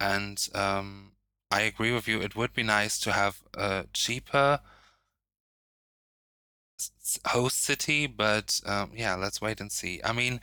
[0.00, 1.12] and um,
[1.50, 2.20] I agree with you.
[2.20, 4.60] It would be nice to have a cheaper
[7.26, 10.00] host city, but um, yeah, let's wait and see.
[10.04, 10.40] I mean,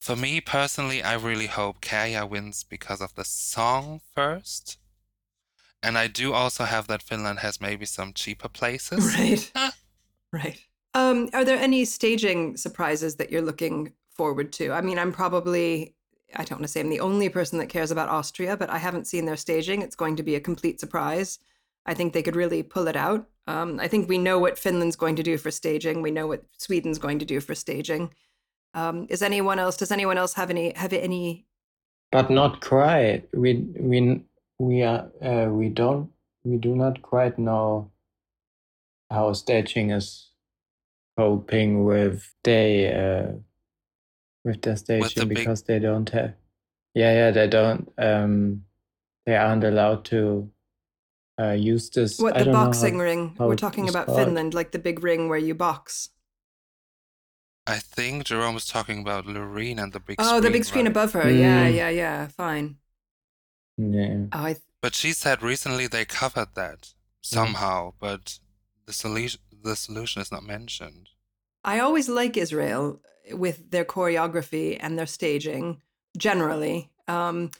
[0.00, 4.78] for me personally, I really hope Käärijä wins because of the song first.
[5.82, 9.14] And I do also have that Finland has maybe some cheaper places.
[9.16, 9.52] Right.
[10.32, 10.58] Right.
[10.96, 14.72] Um, are there any staging surprises that you're looking forward to?
[14.72, 15.94] I mean, I'm probably,
[16.34, 18.78] I don't want to say I'm the only person that cares about Austria, but I
[18.78, 19.82] haven't seen their staging.
[19.82, 21.38] It's going to be a complete surprise.
[21.84, 23.28] I think they could really pull it out.
[23.46, 26.00] Um, I think we know what Finland's going to do for staging.
[26.00, 28.10] We know what Sweden's going to do for staging.
[28.72, 29.76] Um, is anyone else?
[29.76, 31.44] Does anyone else have any have any?
[32.10, 33.28] But not quite.
[33.34, 34.24] We we
[34.58, 36.10] we are uh, we don't
[36.42, 37.90] we do not quite know
[39.10, 40.30] how staging is
[41.16, 43.32] coping with they uh,
[44.44, 46.34] with their staging big- because they don't have
[46.94, 48.62] yeah yeah they don't um
[49.26, 50.50] they aren't allowed to
[51.38, 53.34] uh, use this What I the don't know how- boxing ring?
[53.38, 54.18] how We're talking about called.
[54.18, 56.10] Finland, like the big ring where you box.
[57.66, 60.92] I think Gerome was talking about Loreen and the big Oh, the big screen right?
[60.96, 61.28] above her.
[61.28, 61.74] Yeah, Mm.
[61.74, 62.28] yeah, yeah.
[62.28, 62.76] Fine.
[63.76, 68.38] yeah Oh, I But she said recently they covered that somehow, but
[68.86, 71.10] the solution the solution is not mentioned.
[71.64, 73.00] I always like Israel
[73.32, 75.82] with their choreography and their staging
[76.16, 76.90] generally.
[77.08, 77.50] Um,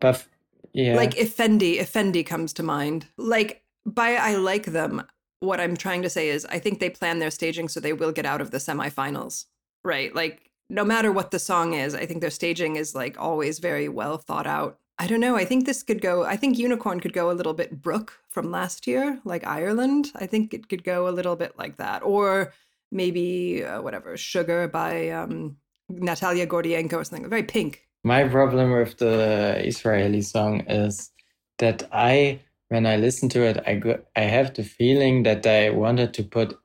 [0.00, 0.28] but f-
[0.72, 3.06] yeah Like Efendi, Efendi comes to mind.
[3.16, 5.02] Like by I like them.
[5.40, 8.12] What I'm trying to say is I think they plan their staging so they will
[8.12, 9.46] get out of the semifinals.
[9.84, 10.14] Right?
[10.14, 13.88] Like no matter what the song is, I think their staging is like always very
[13.88, 14.78] well thought out.
[15.00, 15.36] I don't know.
[15.36, 16.24] I think this could go.
[16.24, 20.10] I think Unicorn could go a little bit Brooke from last year, like Ireland.
[20.16, 22.52] I think it could go a little bit like that, or
[22.90, 25.56] maybe uh, whatever Sugar by um,
[25.88, 27.28] Natalia Gordienko or something.
[27.30, 27.86] Very pink.
[28.02, 31.10] My problem with the Israeli song is
[31.58, 35.70] that I, when I listen to it, I go, I have the feeling that they
[35.70, 36.58] wanted to put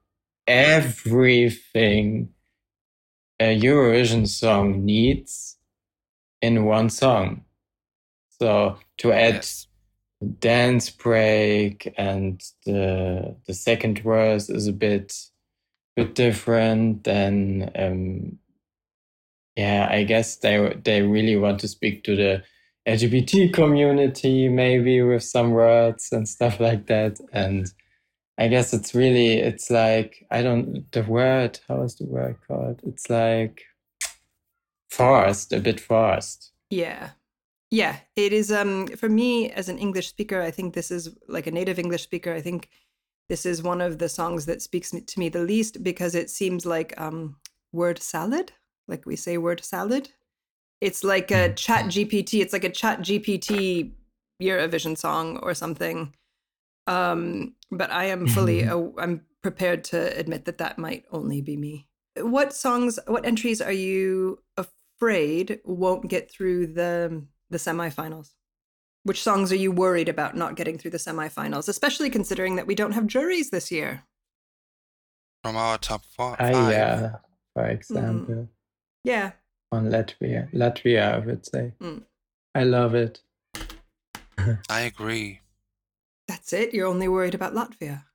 [0.48, 2.30] everything
[3.40, 5.58] a Eurovision song needs
[6.42, 7.44] in one song.
[8.40, 9.68] So to add Yes.
[10.40, 15.14] dance break and the the second verse is a bit
[15.96, 18.40] bit different then um
[19.56, 22.42] yeah i guess they they really want to speak to the
[22.88, 27.68] lgbt community maybe with some words and stuff like that and
[28.38, 32.82] I guess it's really it's like I don't the word how is the word called?
[32.84, 33.62] It's like
[34.90, 36.52] forced, a bit forced.
[36.70, 37.12] Yeah.
[37.74, 41.48] Yeah, it is um for me as an English speaker, I think this is like
[41.48, 42.70] a native English speaker, I think
[43.30, 46.68] this is one of the songs that speaks to me the least because it seems
[46.68, 47.38] like um
[47.72, 48.52] word salad,
[48.88, 50.12] like we say word salad.
[50.82, 51.56] It's like a Mm.
[51.56, 53.96] chat GPT, it's like a chat GPT
[54.40, 56.14] Eurovision song or something.
[56.86, 58.70] Um but I am fully Mhm.
[58.98, 61.88] uh, I'm prepared to admit that that might only be me.
[62.18, 68.32] What songs what entries are you afraid won't get through the the semifinals?
[69.04, 72.76] Which songs are you worried about not getting through the semifinals, especially considering that we
[72.76, 74.04] don't have juries this year?
[75.44, 76.72] From our top four, five.
[76.72, 77.16] yeah,
[77.54, 78.48] for example,
[79.04, 79.32] Yeah.
[79.74, 81.74] on Latvia, Latvia, I would say.
[81.82, 82.04] Mm.
[82.56, 83.22] I love it.
[84.70, 85.42] I agree.
[86.30, 86.74] That's it.
[86.74, 88.06] You're only worried about Latvia.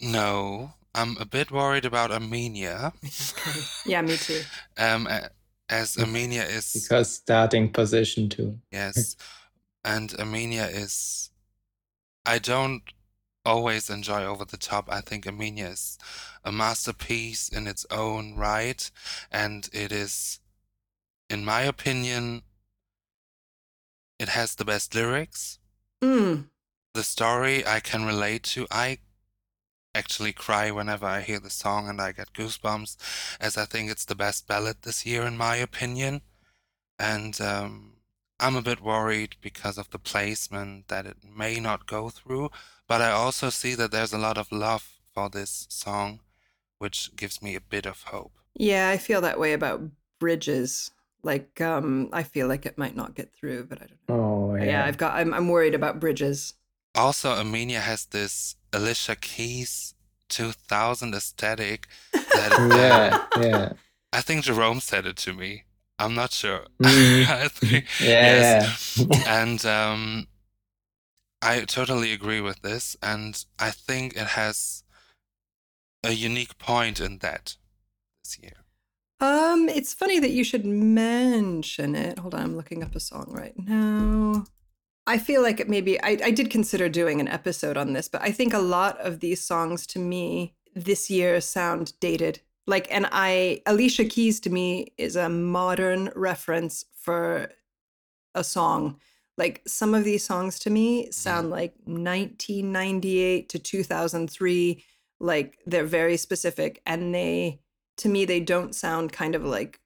[0.00, 2.92] No, I'm a bit worried about Armenia.
[3.38, 3.60] Okay.
[3.86, 4.42] Yeah, me too.
[4.76, 5.30] Um, a-
[5.68, 8.58] as Armenia is Because starting position too.
[8.70, 9.16] yes,
[9.84, 11.30] and Armenia is.
[12.26, 12.82] I don't
[13.44, 14.88] always enjoy over the top.
[14.90, 15.98] I think Armenia is
[16.44, 18.90] a masterpiece in its own right,
[19.30, 20.40] and it is,
[21.30, 22.42] in my opinion,
[24.18, 25.58] it has the best lyrics.
[26.02, 26.46] Mm.
[26.94, 28.66] The story I can relate to.
[28.70, 28.98] I
[29.94, 32.96] actually cry whenever I hear the song and I get goosebumps,
[33.40, 36.22] as I think it's the best ballad this year, in my opinion.
[36.98, 37.94] And um,
[38.40, 42.50] I'm a bit worried because of the placement that it may not go through,
[42.86, 46.20] but I also see that there's a lot of love for this song,
[46.78, 48.32] which gives me a bit of hope.
[48.54, 49.82] Yeah, I feel that way about
[50.18, 50.90] bridges.
[51.22, 54.24] Like, um, I feel like it might not get through, but I don't know.
[54.24, 54.64] Oh yeah.
[54.64, 55.14] Yeah, I've got.
[55.14, 56.54] I'm, I'm worried about bridges.
[56.94, 59.94] Also, Armenia has this Alicia Keys
[60.28, 62.76] 2000 aesthetic that uh,
[63.40, 63.72] yeah, yeah.
[64.12, 65.64] I think Gerome said it to me.
[65.98, 66.66] I'm not sure.
[66.80, 67.28] Mm.
[67.28, 69.04] I think, Yeah, yes.
[69.26, 70.28] and um,
[71.42, 74.82] I totally agree with this, and I think it has
[76.04, 77.56] a unique point in that
[78.22, 78.64] this year.
[79.20, 82.18] Um, it's funny that you should mention it.
[82.20, 84.46] Hold on, I'm looking up a song right now.
[85.08, 88.20] I feel like it maybe I, I did consider doing an episode on this, but
[88.20, 92.40] I think a lot of these songs to me this year sound dated.
[92.66, 97.50] Like, and I Alicia Keys to me is a modern reference for
[98.34, 99.00] a song.
[99.38, 101.52] Like some of these songs to me sound mm-hmm.
[101.52, 104.84] like 1998 to 2003.
[105.20, 107.60] Like they're very specific, and they
[107.96, 109.80] to me they don't sound kind of like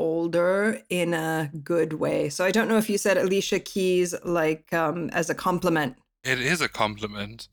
[0.00, 2.28] older in a good way.
[2.30, 5.96] So I don't know if you said Alicia Keys like um as a compliment.
[6.24, 7.48] It is a compliment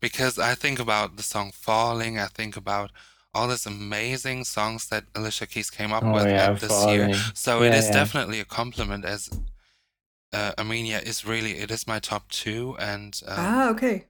[0.00, 2.92] because I think about the song Falling, I think about
[3.34, 7.10] all these amazing songs that Alicia Keys came up Oh, with yeah, at this year.
[7.34, 7.90] So it Yeah, is yeah.
[7.90, 9.30] definitely a compliment as
[10.32, 14.08] uh, Armenia is really, it is my top two and um, ah, okay.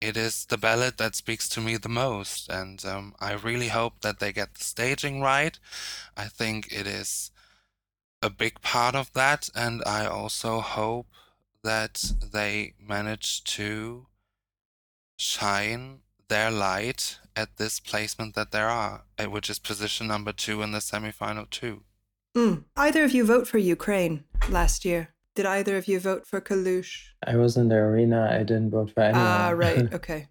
[0.00, 2.48] It is the ballad that speaks to me the most.
[2.48, 5.58] And um, I really hope that they get the staging right.
[6.16, 7.30] I think it is
[8.22, 9.48] a big part of that.
[9.54, 11.06] And I also hope
[11.62, 14.06] that they manage to
[15.18, 20.62] shine their light at this placement that there are, uh, which is position number two
[20.62, 21.82] in the semifinal two.
[22.36, 22.64] Mm.
[22.76, 25.12] Either of you vote for Ukraine last year?
[25.34, 27.04] Did either of you vote for Kalush?
[27.26, 28.28] I was in the arena.
[28.30, 29.26] I didn't vote for anyone.
[29.26, 29.92] Ah, right.
[29.94, 30.28] Okay.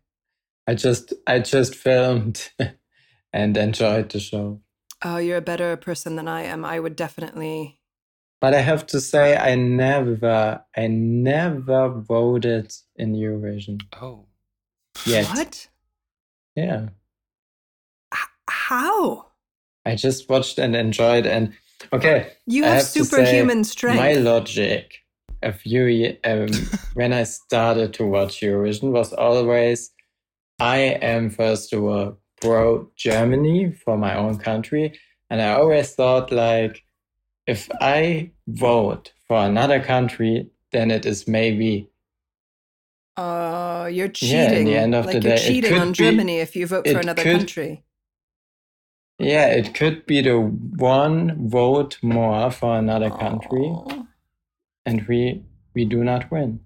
[0.68, 2.52] I just I just filmed
[3.34, 4.62] and enjoyed the show.
[5.04, 6.64] Oh, you're a better person than I am.
[6.66, 7.80] I would definitely.
[8.42, 14.26] But I have to say I never I never voted in Eurovision Oh.
[15.06, 15.26] yet.
[15.28, 15.68] What?
[16.56, 16.90] Yeah.
[18.14, 18.20] H-
[18.50, 19.28] how?
[19.86, 21.54] I just watched and enjoyed and
[21.94, 22.32] okay.
[22.46, 23.98] You have, have superhuman strength.
[23.98, 25.00] My logic
[25.42, 26.50] a few um,
[26.94, 29.92] when I started to watch Eurovision was always
[30.60, 35.00] I am first of all pro Germany for my own country,
[35.30, 36.84] and I always thought like
[37.48, 41.90] if I vote for another country, then it is maybe
[43.18, 44.38] Oh, you're cheating.
[44.38, 46.56] Yeah, in the end of like the you're day, it cheating on be- Germany if
[46.56, 47.84] you vote for another could- country.
[49.20, 54.08] Yeah, it could be the one vote more for another country, Oh.
[54.86, 55.44] and we
[55.76, 56.62] we do not win.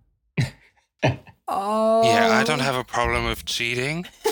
[1.47, 2.03] Oh.
[2.05, 2.63] Yeah, I don't oh.
[2.63, 4.05] have a problem with cheating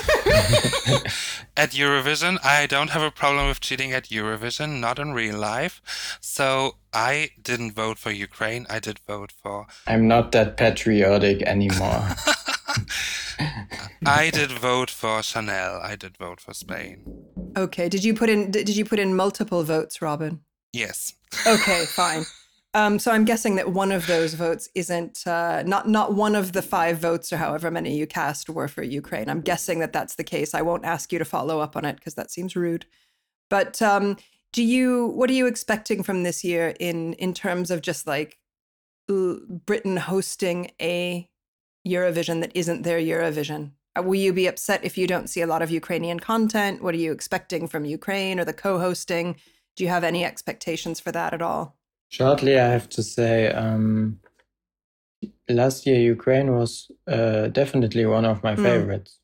[1.58, 2.38] at Eurovision.
[2.44, 5.82] I don't have a problem with cheating at Eurovision, not in real life.
[6.22, 8.66] So I didn't vote for Ukraine.
[8.70, 9.68] I did vote for.
[9.88, 12.08] I'm not that patriotic anymore.
[14.06, 15.80] I did vote for Chanel.
[15.82, 17.11] I did vote for Spain.
[17.58, 17.90] Okay.
[17.90, 20.42] Did you put in did you put in multiple votes, Robyn?
[20.74, 21.14] Yes.
[21.46, 22.26] Okay, fine.
[22.74, 26.54] Um, so I'm guessing that one of those votes isn't uh, not not one of
[26.54, 29.30] the five votes or however many you cast were for Ukraine.
[29.30, 30.54] I'm guessing that that's the case.
[30.54, 32.86] I won't ask you to follow up on it because that seems rude.
[33.50, 34.16] But um,
[34.54, 38.38] do you what are you expecting from this year in in terms of just like
[39.08, 41.30] Britain hosting a
[41.86, 43.72] Eurovision that isn't their Eurovision?
[43.98, 46.82] Uh, will you be upset if you don't see a lot of Ukrainian content?
[46.82, 49.36] What are you expecting from Ukraine or the co-hosting?
[49.76, 51.78] Do you have any expectations for that at all?
[52.10, 54.20] Shortly, I have to say, um,
[55.50, 58.64] last year Ukraine was uh, definitely one of my mm.
[58.64, 59.20] favorites.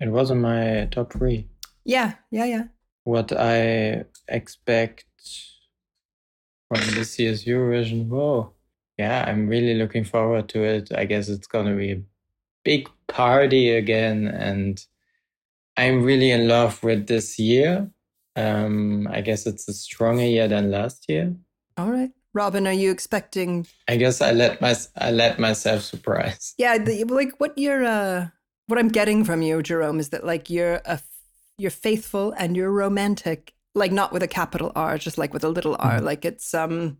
[0.00, 1.48] It was in my top three.
[1.84, 2.64] Yeah, yeah, yeah.
[3.04, 5.06] What I expect
[6.68, 8.52] from this year's Eurovision, whoa,
[8.98, 10.92] yeah, I'm really looking forward to it.
[10.94, 12.02] I guess it's gonna be a
[12.64, 14.84] big party again, and
[15.76, 17.90] I'm really in love with this year.
[18.36, 21.34] Um, I guess it's a stronger year than last year.
[21.76, 22.10] All right.
[22.34, 23.66] Robyn, are you expecting?
[23.88, 26.54] I guess I let my I let myself surprise.
[26.58, 28.28] Yeah, the, like what you're uh,
[28.66, 31.00] what I'm getting from you, Gerome, is that like you're a
[31.56, 35.48] you're faithful and you're romantic, like not with a capital R, just like with a
[35.48, 35.98] little R.
[35.98, 36.02] Mm.
[36.02, 36.98] Like it's um,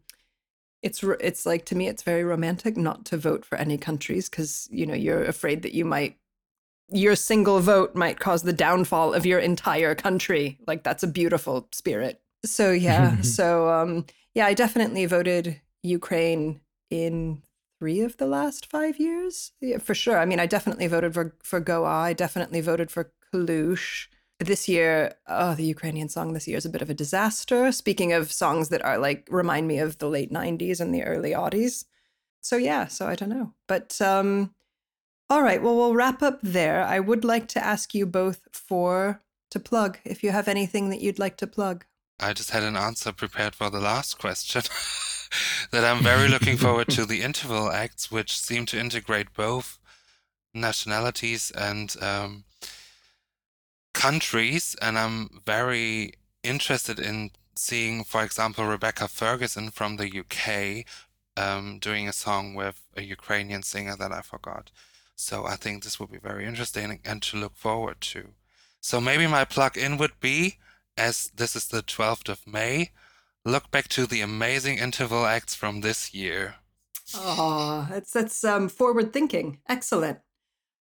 [0.83, 4.69] it's it's like to me, it's very romantic not to vote for any countries because
[4.71, 6.17] you know you're afraid that you might
[6.91, 10.59] your single vote might cause the downfall of your entire country.
[10.67, 12.21] Like that's a beautiful spirit.
[12.45, 16.61] So yeah, so um yeah, I definitely voted Ukraine
[16.91, 17.43] in
[17.79, 19.53] three of the last five years.
[19.61, 20.19] Yeah, for sure.
[20.19, 21.87] I mean, I definitely voted for for Go_A.
[21.87, 24.07] I definitely voted for Kalush.
[24.41, 27.73] This year, oh, the Ukrainian song this year is a bit of a disaster.
[27.73, 31.33] Speaking of songs that are like remind me of the late '90s and the early
[31.33, 31.85] '80s.
[32.41, 34.55] So yeah, so I don't know, but um,
[35.29, 35.61] all right.
[35.63, 36.85] Well, we'll wrap up there.
[36.85, 41.01] I would like to ask you both for to plug if you have anything that
[41.01, 41.85] you'd like to plug.
[42.21, 44.63] I just had an answer prepared for the last question.
[45.71, 49.79] that I'm very looking forward to the interval acts, which seem to integrate both
[50.55, 52.45] nationalities and um,
[54.07, 54.77] countries.
[54.81, 60.85] And I'm very interested in seeing, for example, Rebecca Ferguson from the UK
[61.37, 64.71] um, doing a song with a Ukrainian singer that I forgot.
[65.17, 68.21] So I think this will be very interesting and to look forward to.
[68.81, 70.59] So maybe my plug in would be
[70.99, 72.91] as this is the 12th of May,
[73.45, 76.57] look back to the amazing interval acts from this year.
[77.15, 79.61] Oh, that's that's um, forward thinking.
[79.69, 80.19] Excellent.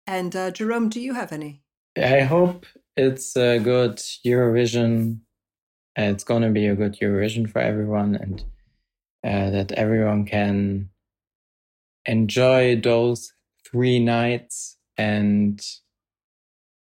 [0.07, 1.63] And uh, Gerome, do you have any?
[1.97, 5.19] I hope it's a good Eurovision.
[5.95, 8.43] It's going to be a good Eurovision for everyone, and
[9.23, 10.89] uh, that everyone can
[12.05, 13.33] enjoy those
[13.65, 15.61] three nights, and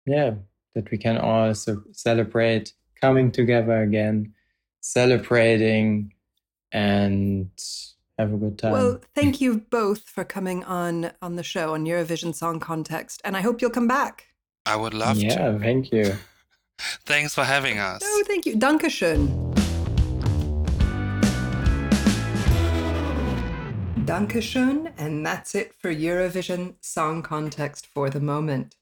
[0.05, 0.35] yeah,
[0.75, 4.33] that we can also celebrate coming together again,
[4.81, 6.13] celebrating,
[6.71, 7.49] and
[8.17, 8.71] have a good time.
[8.71, 13.35] Well, thank you both for coming on on the show on Eurovision Song Context, and
[13.35, 14.32] I hope you'll come back.
[14.65, 15.41] I would love yeah, to.
[15.41, 16.15] Yeah, thank you.
[17.05, 18.01] Thanks for having us.
[18.03, 18.55] Oh, thank you.
[18.55, 19.53] Dankeschön.
[24.05, 28.75] Dankeschön, and that's it for Eurovision Song Context for the moment.